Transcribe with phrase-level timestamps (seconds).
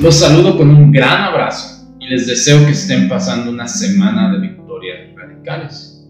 [0.00, 4.40] los saludo con un gran abrazo y les deseo que estén pasando una semana de
[4.40, 6.06] victorias radicales.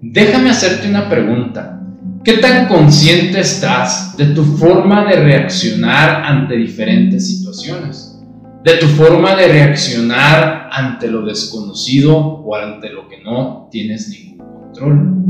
[0.00, 1.80] Déjame hacerte una pregunta.
[2.24, 8.20] ¿Qué tan consciente estás de tu forma de reaccionar ante diferentes situaciones?
[8.64, 14.38] De tu forma de reaccionar ante lo desconocido o ante lo que no tienes ningún
[14.38, 15.22] control.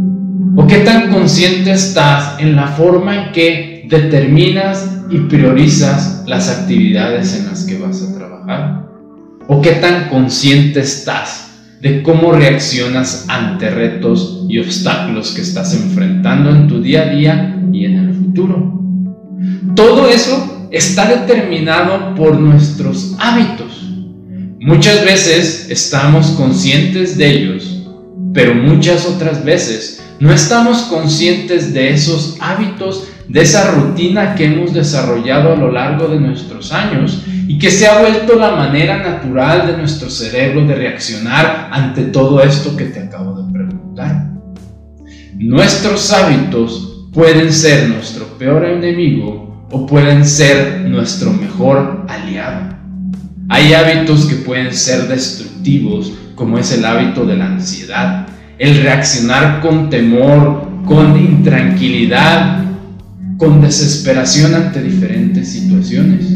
[0.57, 7.37] ¿O qué tan consciente estás en la forma en que determinas y priorizas las actividades
[7.39, 8.89] en las que vas a trabajar?
[9.47, 16.51] ¿O qué tan consciente estás de cómo reaccionas ante retos y obstáculos que estás enfrentando
[16.51, 18.81] en tu día a día y en el futuro.
[19.75, 23.83] Todo eso está determinado por nuestros hábitos.
[24.61, 27.83] Muchas veces estamos conscientes de ellos,
[28.33, 34.73] pero muchas otras veces no estamos conscientes de esos hábitos, de esa rutina que hemos
[34.73, 39.67] desarrollado a lo largo de nuestros años y que se ha vuelto la manera natural
[39.67, 44.31] de nuestro cerebro de reaccionar ante todo esto que te acabo de preguntar.
[45.35, 52.77] Nuestros hábitos pueden ser nuestro peor enemigo o pueden ser nuestro mejor aliado.
[53.49, 58.27] Hay hábitos que pueden ser destructivos, como es el hábito de la ansiedad,
[58.59, 62.63] el reaccionar con temor, con intranquilidad,
[63.43, 66.27] con desesperación ante diferentes situaciones.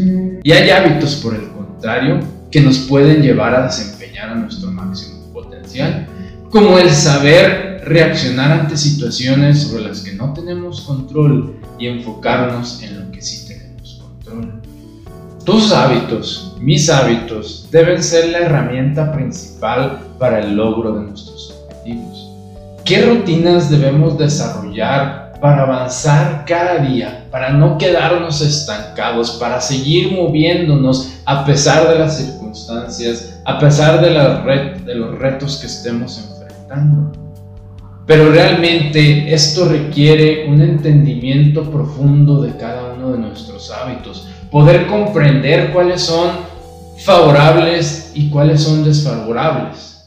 [0.43, 2.19] Y hay hábitos, por el contrario,
[2.51, 6.05] que nos pueden llevar a desempeñar a nuestro máximo potencial,
[6.49, 12.99] como el saber reaccionar ante situaciones sobre las que no tenemos control y enfocarnos en
[12.99, 14.61] lo que sí tenemos control.
[15.45, 22.29] Tus hábitos, mis hábitos, deben ser la herramienta principal para el logro de nuestros objetivos.
[22.83, 31.19] ¿Qué rutinas debemos desarrollar para avanzar cada día, para no quedarnos estancados, para seguir moviéndonos
[31.25, 34.09] a pesar de las circunstancias, a pesar de,
[34.83, 37.11] de los retos que estemos enfrentando.
[38.05, 45.71] Pero realmente esto requiere un entendimiento profundo de cada uno de nuestros hábitos, poder comprender
[45.73, 46.29] cuáles son
[46.97, 49.97] favorables y cuáles son desfavorables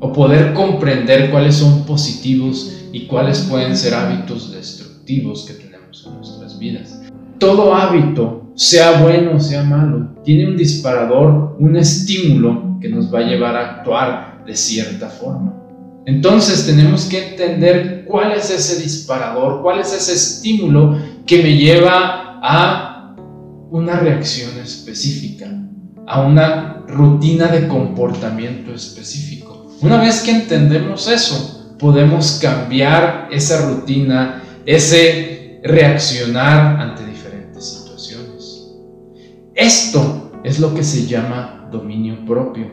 [0.00, 6.14] o poder comprender cuáles son positivos y cuáles pueden ser hábitos destructivos que tenemos en
[6.14, 7.02] nuestras vidas.
[7.38, 13.18] Todo hábito, sea bueno o sea malo, tiene un disparador, un estímulo que nos va
[13.18, 15.52] a llevar a actuar de cierta forma.
[16.06, 20.96] Entonces tenemos que entender cuál es ese disparador, cuál es ese estímulo
[21.26, 23.16] que me lleva a
[23.72, 25.50] una reacción específica,
[26.06, 29.66] a una rutina de comportamiento específico.
[29.80, 38.68] Una vez que entendemos eso, podemos cambiar esa rutina, ese reaccionar ante diferentes situaciones.
[39.54, 42.70] Esto es lo que se llama dominio propio.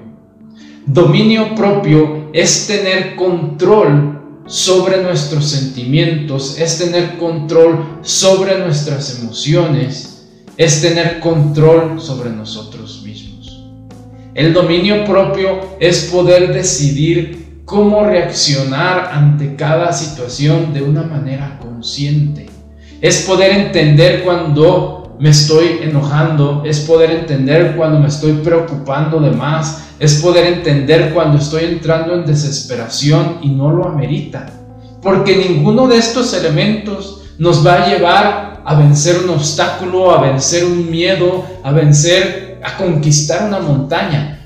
[0.86, 10.82] Dominio propio es tener control sobre nuestros sentimientos, es tener control sobre nuestras emociones, es
[10.82, 13.64] tener control sobre nosotros mismos.
[14.34, 22.48] El dominio propio es poder decidir cómo reaccionar ante cada situación de una manera consciente.
[23.02, 29.32] Es poder entender cuando me estoy enojando, es poder entender cuando me estoy preocupando de
[29.32, 34.48] más, es poder entender cuando estoy entrando en desesperación y no lo amerita.
[35.02, 40.66] Porque ninguno de estos elementos nos va a llevar a vencer un obstáculo, a vencer
[40.66, 44.40] un miedo, a vencer a conquistar una montaña.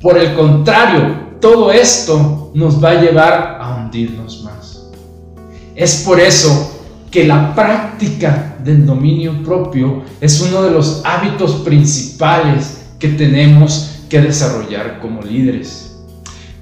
[0.00, 4.86] Por el contrario, todo esto nos va a llevar a hundirnos más.
[5.76, 12.86] Es por eso que la práctica del dominio propio es uno de los hábitos principales
[12.98, 15.94] que tenemos que desarrollar como líderes.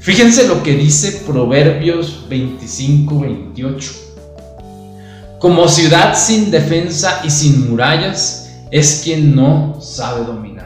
[0.00, 3.92] Fíjense lo que dice Proverbios 25-28.
[5.38, 10.62] Como ciudad sin defensa y sin murallas es quien no sabe dominar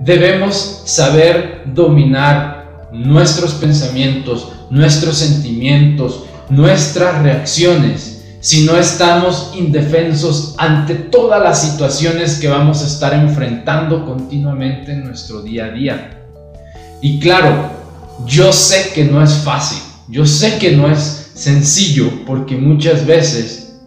[0.00, 2.57] debemos saber dominar
[2.92, 12.48] nuestros pensamientos, nuestros sentimientos, nuestras reacciones, si no estamos indefensos ante todas las situaciones que
[12.48, 16.24] vamos a estar enfrentando continuamente en nuestro día a día.
[17.00, 17.70] Y claro,
[18.26, 23.80] yo sé que no es fácil, yo sé que no es sencillo porque muchas veces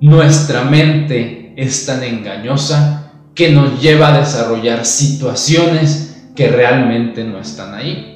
[0.00, 7.74] nuestra mente es tan engañosa que nos lleva a desarrollar situaciones que realmente no están
[7.74, 8.15] ahí.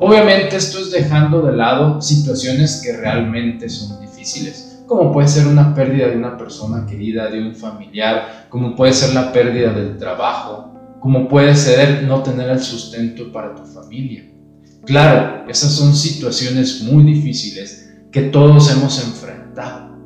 [0.00, 5.74] Obviamente esto es dejando de lado situaciones que realmente son difíciles, como puede ser una
[5.74, 10.72] pérdida de una persona querida, de un familiar, como puede ser la pérdida del trabajo,
[11.00, 14.24] como puede ser no tener el sustento para tu familia.
[14.84, 19.96] Claro, esas son situaciones muy difíciles que todos hemos enfrentado.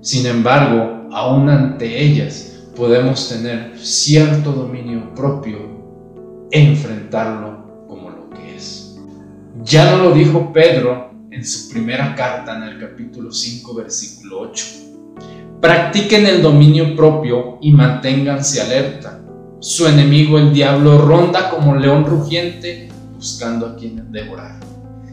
[0.00, 5.58] Sin embargo, aún ante ellas podemos tener cierto dominio propio
[6.50, 7.59] e enfrentarlo
[9.62, 14.64] Ya no lo dijo Pedro en su primera carta en el capítulo 5, versículo 8.
[15.60, 19.20] Practiquen el dominio propio y manténganse alerta
[19.60, 24.58] su enemigo, el diablo, ronda como león rugiente buscando a quien devorar.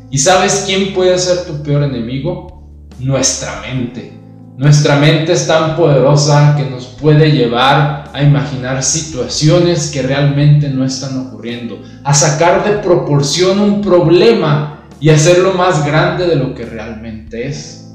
[0.09, 2.65] ¿Y sabes quién puede ser tu peor enemigo?
[2.99, 4.13] Nuestra mente.
[4.55, 10.83] Nuestra mente es tan poderosa que nos puede llevar a imaginar situaciones que realmente no
[10.83, 16.65] están ocurriendo, a sacar de proporción un problema y hacerlo más grande de lo que
[16.65, 17.91] realmente es.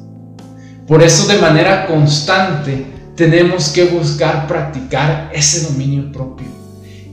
[0.86, 2.86] Por eso de manera constante
[3.16, 6.46] tenemos que buscar practicar ese dominio propio.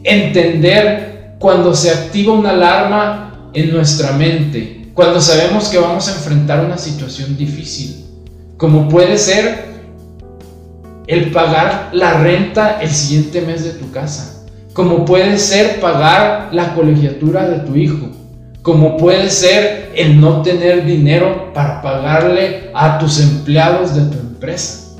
[0.03, 6.63] Entender cuando se activa una alarma en nuestra mente, cuando sabemos que vamos a enfrentar
[6.63, 8.05] una situación difícil,
[8.55, 9.68] como puede ser
[11.09, 16.75] el pagar la renta el siguiente mes de tu casa, como puede ser pagar la
[16.75, 18.09] colegiatura de tu hijo,
[18.61, 24.97] como puede ser el no tener dinero para pagarle a tus empleados de tu empresa.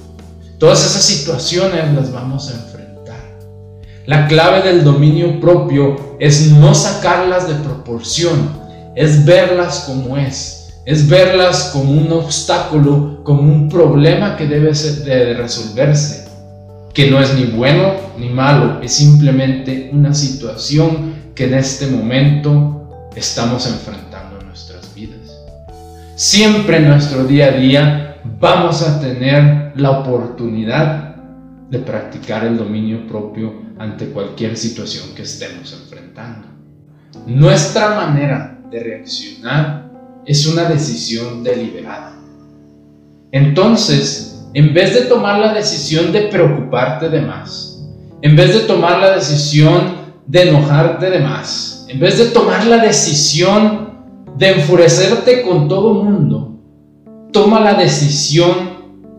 [0.58, 3.22] Todas esas situaciones las vamos a enfrentar.
[4.08, 8.50] La clave del dominio propio es no sacarlas de proporción,
[8.96, 10.59] es verlas como es,
[10.90, 16.28] es verlas como un obstáculo, como un problema que debe de resolverse,
[16.96, 23.10] que no es ni bueno ni malo, es simplemente una situación que en este momento
[23.16, 25.40] estamos enfrentando en nuestras vidas.
[26.16, 31.18] Siempre en nuestro día a día vamos a tener la oportunidad
[31.70, 36.48] de practicar el dominio propio ante cualquier situación que estemos enfrentando.
[37.28, 39.89] Nuestra manera de reaccionar
[40.30, 42.14] es una decisión deliberada.
[43.32, 47.84] Entonces, en vez de tomar la decisión de preocuparte de más,
[48.22, 49.96] en vez de tomar la decisión
[50.28, 53.90] de enojarte de más, en vez de tomar la decisión
[54.38, 56.60] de enfurecerte con todo mundo,
[57.34, 58.54] toma la decisión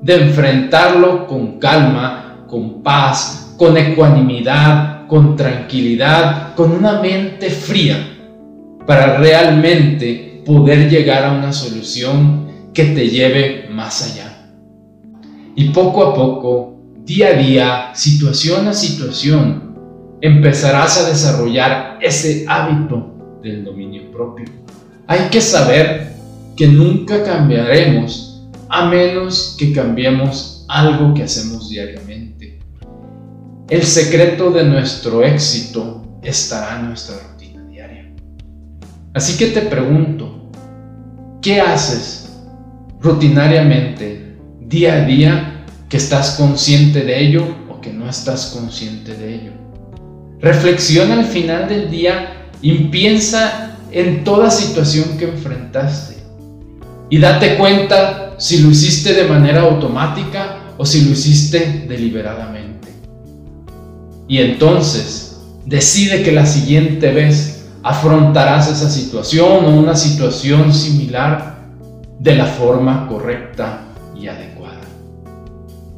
[0.02, 7.96] de enfrentarlo con calma, con paz, con ecuanimidad, con tranquilidad, con una mente fría,
[8.86, 14.52] para realmente poder llegar a una solución que te lleve más allá.
[15.56, 19.76] Y poco a poco, día a día, situación a situación,
[20.20, 24.46] empezarás a desarrollar ese hábito del dominio propio.
[25.06, 26.14] Hay que saber
[26.56, 32.60] que nunca cambiaremos a menos que cambiemos algo que hacemos diariamente.
[33.68, 38.12] El secreto de nuestro éxito estará en nuestra rutina diaria.
[39.14, 40.29] Así que te pregunto,
[41.40, 42.28] ¿qué haces
[43.00, 49.34] rutinariamente, día a día, que estás consciente de ello o que no estás consciente de
[49.34, 49.52] ello?
[50.40, 56.16] Reflexiona al final del día y piensa en toda situación que enfrentaste
[57.08, 62.88] y date cuenta si lo hiciste de manera automática o si lo hiciste deliberadamente.
[64.28, 71.58] Y entonces decide que la siguiente vez afrontarás esa situación o una situación similar
[72.18, 73.80] de la forma correcta
[74.14, 74.80] y adecuada.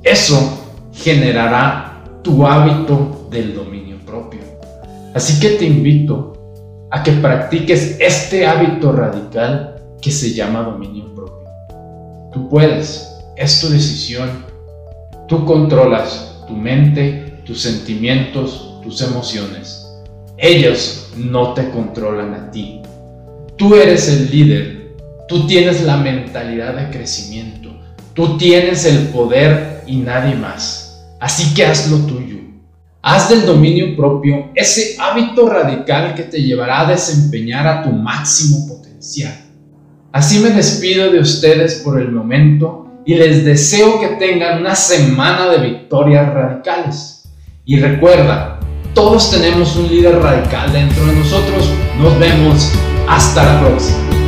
[0.03, 0.59] Eso
[0.93, 4.41] generará tu hábito del dominio propio.
[5.15, 6.33] Así que te invito
[6.91, 11.49] a que practiques este hábito radical que se llama dominio propio.
[12.33, 14.45] Tú puedes, es tu decisión.
[15.27, 19.82] Tú controlas tu mente, tus sentimientos, tus emociones.
[20.45, 22.81] Ellos no te controlan a ti.
[23.57, 24.93] Tú eres el líder.
[25.29, 27.71] Tú tienes la mentalidad de crecimiento.
[28.13, 31.07] Tú tienes el poder y nadie más.
[31.21, 32.39] Así que haz lo tuyo.
[33.03, 38.67] Haz del dominio propio ese hábito radical que te llevará a desempeñar a tu máximo
[38.67, 39.45] potencial.
[40.11, 45.49] Así me despido de ustedes por el momento y les deseo que tengan una semana
[45.51, 47.29] de victorias radicales.
[47.65, 48.52] Y recuerda,
[48.95, 51.71] todos tenemos un líder radical dentro de nosotros.
[51.99, 52.71] Nos vemos.
[53.09, 54.22] Hasta la próxima.